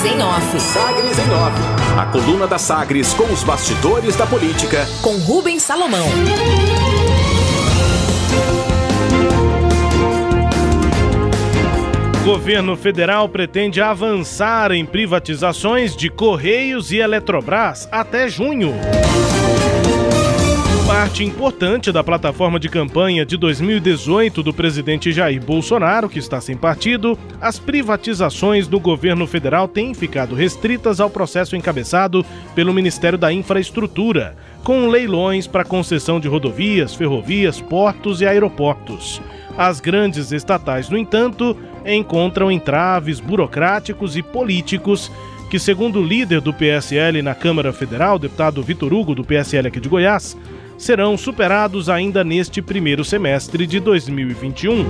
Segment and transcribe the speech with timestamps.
[0.00, 0.60] Sagres em Off.
[0.60, 1.98] Sagres em Off.
[1.98, 4.86] A coluna da Sagres com os bastidores da política.
[5.02, 6.06] Com Rubens Salomão.
[12.22, 18.72] O governo federal pretende avançar em privatizações de Correios e Eletrobras até junho.
[20.90, 26.56] Parte importante da plataforma de campanha de 2018 do presidente Jair Bolsonaro, que está sem
[26.56, 32.26] partido, as privatizações do governo federal têm ficado restritas ao processo encabeçado
[32.56, 39.22] pelo Ministério da Infraestrutura, com leilões para concessão de rodovias, ferrovias, portos e aeroportos.
[39.56, 45.08] As grandes estatais, no entanto, encontram entraves burocráticos e políticos
[45.48, 49.78] que, segundo o líder do PSL na Câmara Federal, deputado Vitor Hugo, do PSL aqui
[49.78, 50.36] de Goiás,
[50.80, 54.86] serão superados ainda neste primeiro semestre de 2021.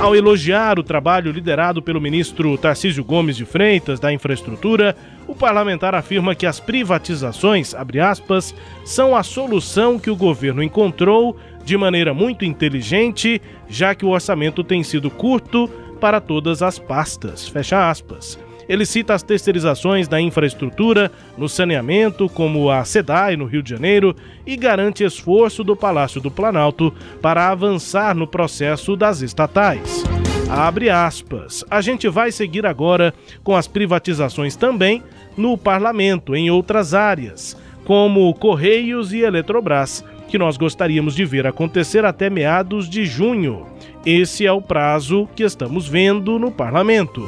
[0.00, 5.92] Ao elogiar o trabalho liderado pelo ministro Tarcísio Gomes de Freitas da Infraestrutura, o parlamentar
[5.92, 8.54] afirma que as privatizações, aspas,
[8.84, 14.62] são a solução que o governo encontrou de maneira muito inteligente, já que o orçamento
[14.62, 15.68] tem sido curto
[16.00, 17.48] para todas as pastas.
[17.48, 18.38] Fecha aspas.
[18.68, 24.14] Ele cita as terceirizações da infraestrutura no saneamento, como a SEDAI no Rio de Janeiro,
[24.46, 30.04] e garante esforço do Palácio do Planalto para avançar no processo das estatais.
[30.48, 31.64] Abre aspas.
[31.70, 35.02] A gente vai seguir agora com as privatizações também
[35.36, 42.04] no parlamento, em outras áreas, como Correios e Eletrobras, que nós gostaríamos de ver acontecer
[42.04, 43.66] até meados de junho.
[44.04, 47.26] Esse é o prazo que estamos vendo no parlamento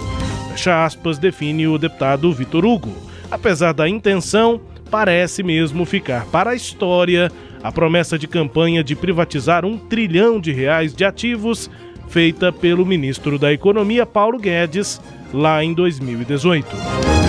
[0.57, 2.91] fecha aspas, define o deputado Vitor Hugo.
[3.31, 4.59] Apesar da intenção,
[4.91, 7.31] parece mesmo ficar para a história
[7.63, 11.71] a promessa de campanha de privatizar um trilhão de reais de ativos
[12.09, 14.99] feita pelo ministro da Economia Paulo Guedes
[15.31, 17.26] lá em 2018.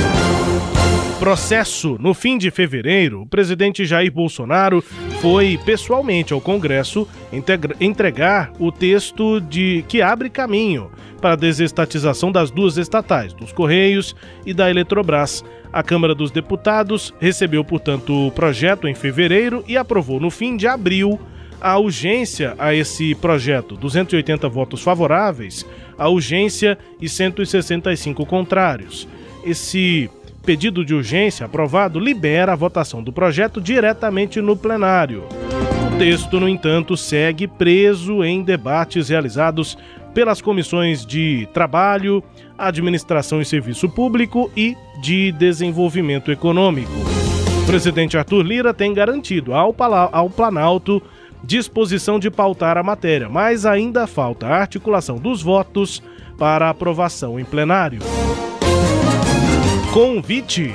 [1.20, 1.98] Processo.
[2.00, 4.82] No fim de fevereiro, o presidente Jair Bolsonaro
[5.20, 7.08] foi pessoalmente ao Congresso
[7.82, 14.16] entregar o texto de que abre caminho para a desestatização das duas estatais, dos Correios
[14.46, 15.44] e da Eletrobras.
[15.74, 20.68] A Câmara dos Deputados recebeu, portanto, o projeto em fevereiro e aprovou no fim de
[20.68, 21.20] abril
[21.60, 25.66] a urgência a esse projeto, 280 votos favoráveis,
[25.98, 29.08] a urgência e 165 contrários.
[29.44, 30.12] Esse
[30.48, 35.26] pedido de urgência aprovado libera a votação do projeto diretamente no plenário.
[35.94, 39.78] O texto, no entanto, segue preso em debates realizados
[40.14, 42.24] pelas comissões de Trabalho,
[42.58, 46.94] Administração e Serviço Público e de Desenvolvimento Econômico.
[47.64, 49.76] O presidente Arthur Lira tem garantido ao,
[50.14, 51.04] ao Planalto
[51.44, 56.02] disposição de pautar a matéria, mas ainda falta a articulação dos votos
[56.38, 58.00] para aprovação em plenário.
[59.98, 60.72] Convite.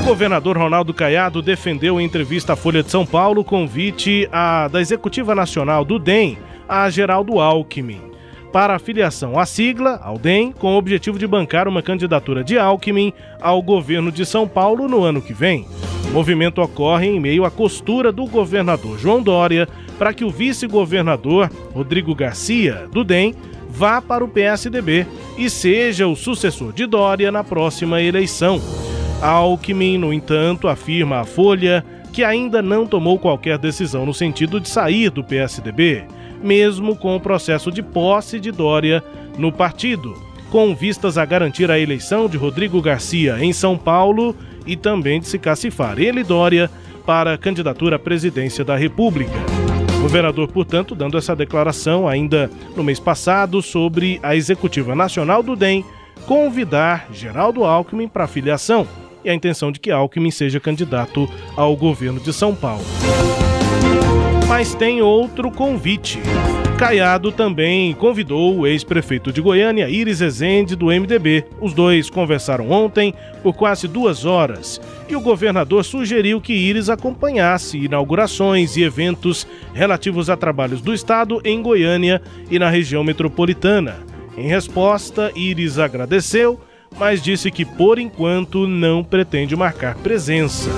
[0.00, 4.80] O governador Ronaldo Caiado defendeu em entrevista à Folha de São Paulo convite a, da
[4.80, 6.38] Executiva Nacional do DEM
[6.68, 8.00] a Geraldo Alckmin
[8.52, 12.56] para a filiação à sigla, ao DEM, com o objetivo de bancar uma candidatura de
[12.56, 15.66] Alckmin ao governo de São Paulo no ano que vem.
[16.06, 21.50] O movimento ocorre em meio à costura do governador João Dória para que o vice-governador
[21.74, 23.34] Rodrigo Garcia, do DEM,
[23.74, 28.60] vá para o PSDB e seja o sucessor de Dória na próxima eleição.
[29.20, 34.68] Alckmin, no entanto, afirma à Folha que ainda não tomou qualquer decisão no sentido de
[34.68, 36.06] sair do PSDB
[36.44, 39.02] mesmo com o processo de posse de Dória
[39.38, 40.14] no partido,
[40.50, 44.36] com vistas a garantir a eleição de Rodrigo Garcia em São Paulo
[44.66, 46.70] e também de se cacifar ele Dória
[47.06, 49.63] para a candidatura à presidência da República.
[50.04, 55.82] Governador, portanto, dando essa declaração ainda no mês passado sobre a executiva nacional do DEM
[56.26, 58.86] convidar Geraldo Alckmin para filiação
[59.24, 61.26] e a intenção de que Alckmin seja candidato
[61.56, 62.84] ao governo de São Paulo.
[64.46, 66.20] Mas tem outro convite.
[66.76, 71.44] Caiado também convidou o ex-prefeito de Goiânia, Iris Ezende, do MDB.
[71.60, 77.78] Os dois conversaram ontem por quase duas horas e o governador sugeriu que Iris acompanhasse
[77.78, 84.00] inaugurações e eventos relativos a trabalhos do Estado em Goiânia e na região metropolitana.
[84.36, 86.60] Em resposta, Iris agradeceu,
[86.98, 90.70] mas disse que por enquanto não pretende marcar presença.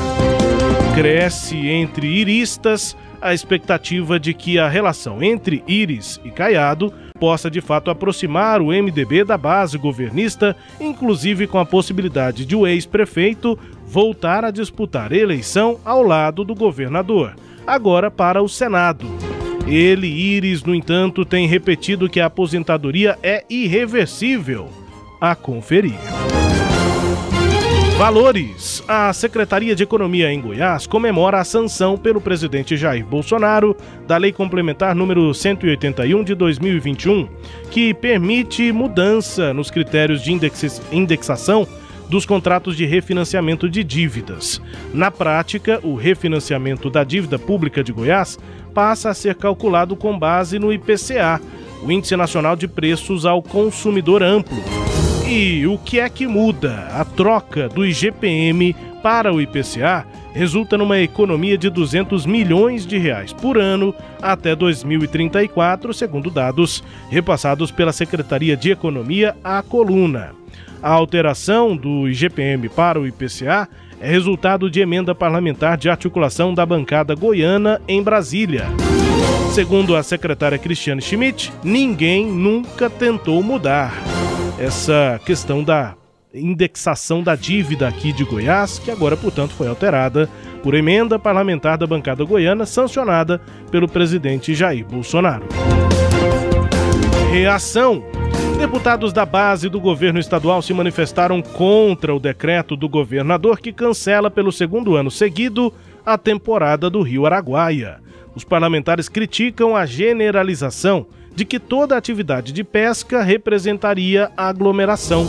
[0.95, 7.61] Cresce entre iristas a expectativa de que a relação entre Iris e Caiado possa de
[7.61, 14.45] fato aproximar o MDB da base governista, inclusive com a possibilidade de o ex-prefeito voltar
[14.45, 17.35] a disputar eleição ao lado do governador,
[17.67, 19.07] agora para o Senado.
[19.67, 24.69] Ele, Iris, no entanto, tem repetido que a aposentadoria é irreversível.
[25.21, 25.99] A conferir.
[27.97, 28.85] Valores.
[28.87, 33.75] A Secretaria de Economia em Goiás comemora a sanção pelo presidente Jair Bolsonaro
[34.07, 37.27] da Lei Complementar número 181 de 2021,
[37.71, 40.31] que permite mudança nos critérios de
[40.93, 41.67] indexação
[42.11, 44.61] dos contratos de refinanciamento de dívidas.
[44.93, 48.39] Na prática, o refinanciamento da dívida pública de Goiás
[48.75, 51.41] passa a ser calculado com base no IPCA,
[51.83, 54.86] o Índice Nacional de Preços ao Consumidor Amplo
[55.29, 56.89] e o que é que muda?
[56.93, 63.33] A troca do IGPM para o IPCA resulta numa economia de 200 milhões de reais
[63.33, 63.93] por ano
[64.23, 70.31] até 2034, segundo dados repassados pela Secretaria de Economia à coluna.
[70.81, 73.69] A alteração do IGPM para o IPCA
[74.01, 78.67] é resultado de emenda parlamentar de articulação da bancada goiana em Brasília.
[79.53, 84.16] Segundo a secretária Cristiane Schmidt, ninguém nunca tentou mudar
[84.59, 85.95] essa questão da
[86.33, 90.29] indexação da dívida aqui de Goiás, que agora, portanto, foi alterada
[90.63, 95.47] por emenda parlamentar da bancada goiana, sancionada pelo presidente Jair Bolsonaro.
[97.31, 98.05] Reação.
[98.59, 104.31] Deputados da base do governo estadual se manifestaram contra o decreto do governador que cancela
[104.31, 105.73] pelo segundo ano seguido
[106.05, 107.99] a temporada do Rio Araguaia.
[108.35, 111.07] Os parlamentares criticam a generalização
[111.37, 115.29] de que toda atividade de pesca representaria aglomeração.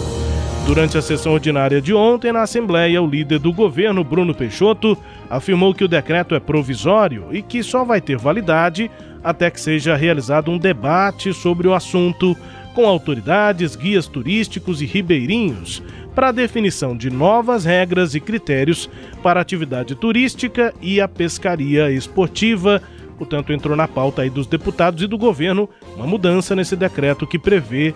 [0.66, 4.98] Durante a sessão ordinária de ontem na Assembleia, o líder do governo, Bruno Peixoto,
[5.30, 8.90] afirmou que o decreto é provisório e que só vai ter validade
[9.24, 12.36] até que seja realizado um debate sobre o assunto
[12.74, 15.82] com autoridades, guias turísticos e ribeirinhos
[16.14, 18.90] para a definição de novas regras e critérios
[19.22, 22.82] para a atividade turística e a pescaria esportiva
[23.18, 27.40] Portanto, entrou na pauta aí dos deputados e do governo uma mudança nesse decreto que
[27.40, 27.94] prevê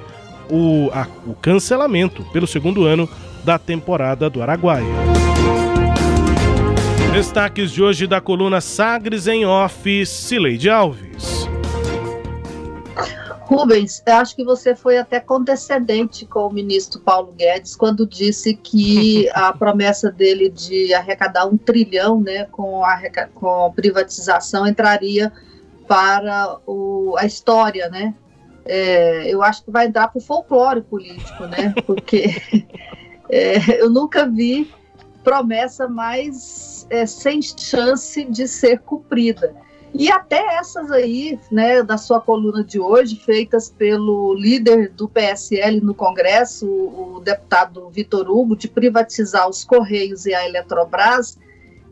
[0.50, 3.07] o, a, o cancelamento pelo segundo ano
[3.44, 4.85] da temporada do Araguaia.
[7.13, 11.31] Destaques de hoje da coluna Sagres em Off, Cileide Alves.
[13.51, 18.53] Rubens, eu acho que você foi até condescendente com o ministro Paulo Guedes quando disse
[18.56, 22.98] que a promessa dele de arrecadar um trilhão né, com, a,
[23.33, 25.33] com privatização entraria
[25.86, 28.15] para o, a história, né?
[28.63, 31.74] É, eu acho que vai entrar para o folclore político, né?
[31.86, 32.33] Porque
[33.30, 34.71] é, eu nunca vi
[35.25, 39.53] promessa mais é, sem chance de ser cumprida.
[39.93, 45.81] E até essas aí, né, da sua coluna de hoje, feitas pelo líder do PSL
[45.81, 51.38] no Congresso, o, deputado Vitor Hugo, de privatizar os Correios e a Eletrobras,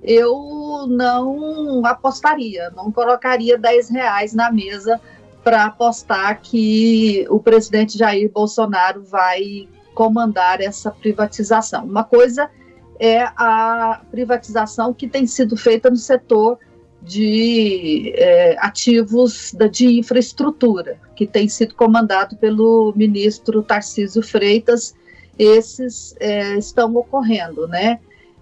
[0.02, 5.00] eu não apostaria, não colocaria 10 reais na mesa
[5.44, 11.84] para apostar que o presidente Jair Bolsonaro vai comandar essa privatização.
[11.84, 12.50] Uma coisa
[12.98, 16.58] é a privatização que tem sido feita no setor
[17.02, 24.94] de é, ativos da, de infraestrutura, que tem sido comandado pelo ministro Tarcísio Freitas.
[25.38, 28.00] Esses é, estão ocorrendo, né?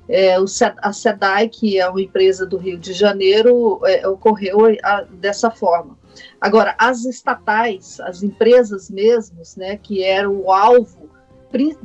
[0.10, 0.46] É, o,
[0.82, 5.98] a SEDAI, que é uma empresa do Rio de Janeiro, é, ocorreu a, dessa forma.
[6.40, 11.10] Agora, as estatais, as empresas mesmos, né, que eram o alvo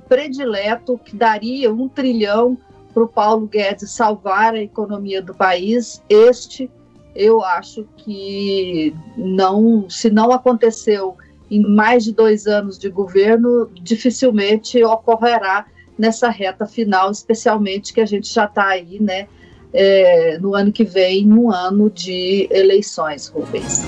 [0.08, 2.56] predileto, que daria um trilhão
[2.93, 6.70] para o Paulo Guedes salvar a economia do país, este
[7.15, 11.17] eu acho que não, se não aconteceu
[11.51, 15.67] em mais de dois anos de governo, dificilmente ocorrerá
[15.99, 19.29] nessa reta final, especialmente que a gente já está aí, né,
[19.72, 23.82] é, no ano que vem, um ano de eleições, Rubens.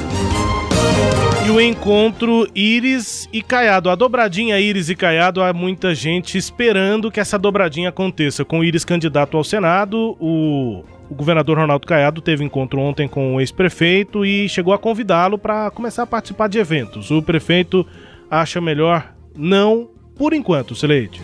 [1.44, 3.90] E o encontro Iris e Caiado.
[3.90, 8.46] A dobradinha Iris e Caiado, há muita gente esperando que essa dobradinha aconteça.
[8.46, 13.34] Com o Iris candidato ao Senado, o, o governador Ronaldo Caiado teve encontro ontem com
[13.34, 17.10] o ex-prefeito e chegou a convidá-lo para começar a participar de eventos.
[17.10, 17.86] O prefeito
[18.30, 21.20] acha melhor não, por enquanto, Sileide.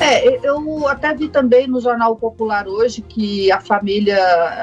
[0.00, 4.18] É, eu até vi também no Jornal Popular hoje que a família,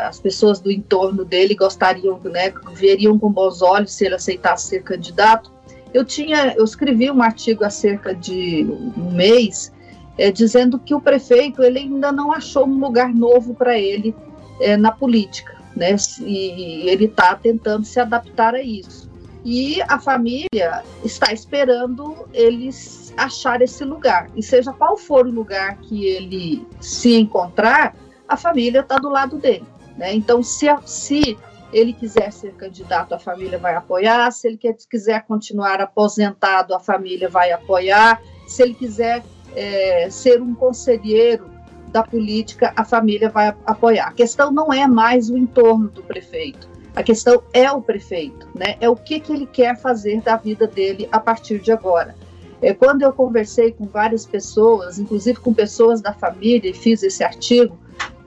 [0.08, 4.82] as pessoas do entorno dele gostariam, né, veriam com bons olhos se ele aceitasse ser
[4.82, 5.51] candidato.
[5.94, 8.65] Eu tinha, eu escrevi um artigo há cerca de
[8.98, 9.72] um mês
[10.17, 14.15] é, dizendo que o prefeito ele ainda não achou um lugar novo para ele
[14.60, 15.96] é, na política, né?
[16.22, 19.08] E ele está tentando se adaptar a isso.
[19.46, 24.29] E a família está esperando eles achar esse lugar.
[24.36, 27.95] E seja qual for o lugar que ele se encontrar,
[28.27, 29.65] a família está do lado dele.
[29.97, 30.13] Né?
[30.13, 31.38] Então, se, se
[31.74, 34.31] ele quiser ser candidato, a família vai apoiar.
[34.31, 34.59] Se ele
[34.89, 38.21] quiser continuar aposentado, a família vai apoiar.
[38.47, 39.24] Se ele quiser
[39.55, 41.50] é, ser um conselheiro
[41.91, 44.07] da política, a família vai apoiar.
[44.07, 48.75] A questão não é mais o entorno do prefeito, a questão é o prefeito, né?
[48.81, 52.15] É o que, que ele quer fazer da vida dele a partir de agora.
[52.61, 57.23] É, quando eu conversei com várias pessoas, inclusive com pessoas da família, e fiz esse
[57.23, 57.77] artigo,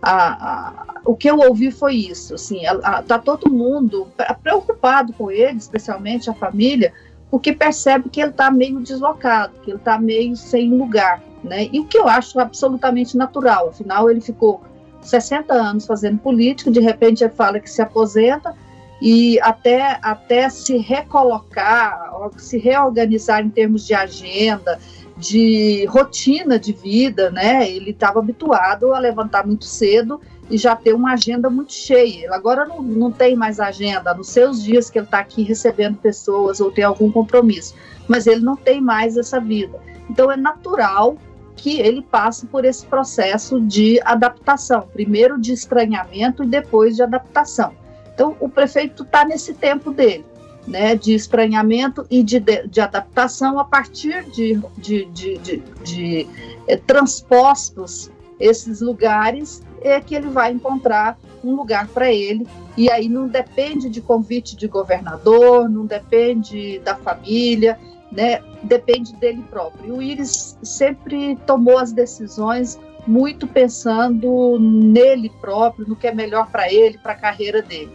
[0.00, 4.08] a, a, o que eu ouvi foi isso, assim, está todo mundo
[4.42, 6.92] preocupado com ele, especialmente a família,
[7.30, 11.68] porque percebe que ele está meio deslocado, que ele está meio sem lugar, né?
[11.72, 14.62] E o que eu acho absolutamente natural, afinal ele ficou
[15.02, 18.54] 60 anos fazendo política, de repente ele fala que se aposenta
[19.00, 24.78] e até, até se recolocar, se reorganizar em termos de agenda,
[25.16, 27.70] de rotina de vida, né?
[27.70, 32.24] Ele estava habituado a levantar muito cedo e já ter uma agenda muito cheia.
[32.24, 35.96] Ele agora não, não tem mais agenda, nos seus dias que ele está aqui recebendo
[35.96, 37.74] pessoas ou tem algum compromisso,
[38.08, 39.78] mas ele não tem mais essa vida.
[40.08, 41.16] Então é natural
[41.54, 47.72] que ele passe por esse processo de adaptação, primeiro de estranhamento e depois de adaptação.
[48.20, 50.26] Então, o prefeito está nesse tempo dele,
[50.66, 56.26] né, de estranhamento e de, de, de adaptação a partir de, de, de, de, de
[56.68, 62.46] é, transpostos esses lugares, é que ele vai encontrar um lugar para ele.
[62.76, 67.80] E aí não depende de convite de governador, não depende da família,
[68.12, 68.42] né?
[68.62, 69.96] Depende dele próprio.
[69.96, 76.72] o Iris sempre tomou as decisões muito pensando nele próprio, no que é melhor para
[76.72, 77.90] ele, para a carreira dele.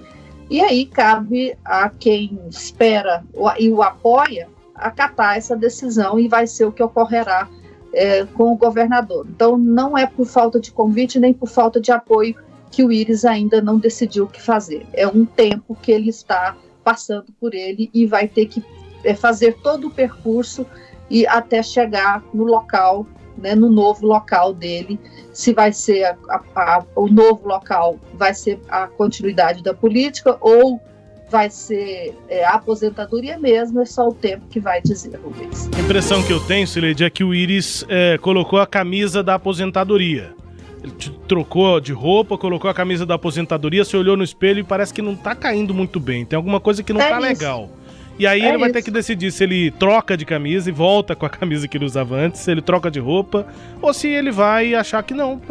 [0.50, 3.24] E aí cabe a quem espera
[3.60, 7.48] e o apoia acatar essa decisão e vai ser o que ocorrerá
[7.94, 9.26] é, com o governador.
[9.30, 12.36] Então, não é por falta de convite nem por falta de apoio
[12.70, 14.86] que o Iris ainda não decidiu o que fazer.
[14.94, 18.64] É um tempo que ele está passando por ele e vai ter que
[19.04, 20.66] é fazer todo o percurso
[21.10, 23.06] e até chegar no local,
[23.38, 25.00] né, no novo local dele,
[25.34, 30.38] se vai ser a, a, a, o novo local, vai ser a continuidade da política
[30.40, 30.80] ou
[31.30, 35.70] vai ser é, a aposentadoria mesmo, é só o tempo que vai dizer, Rubens.
[35.76, 39.36] A impressão que eu tenho, Sileide, é que o Iris é, colocou a camisa da
[39.36, 40.34] aposentadoria.
[40.84, 40.94] Ele
[41.28, 45.02] trocou de roupa, colocou a camisa da aposentadoria, se olhou no espelho e parece que
[45.02, 46.24] não tá caindo muito bem.
[46.24, 47.28] Tem alguma coisa que não é tá isso.
[47.28, 47.70] legal.
[48.18, 48.74] E aí é ele vai isso.
[48.74, 51.86] ter que decidir se ele troca de camisa e volta com a camisa que ele
[51.86, 53.46] usava antes, se ele troca de roupa,
[53.82, 55.42] ou se ele vai achar que não,